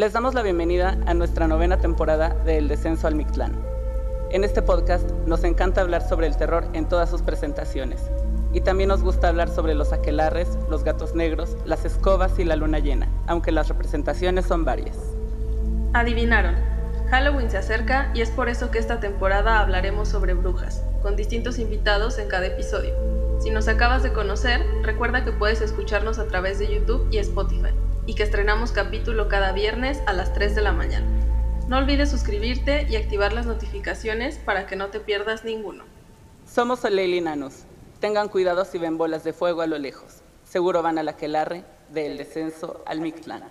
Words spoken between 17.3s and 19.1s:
se acerca y es por eso que esta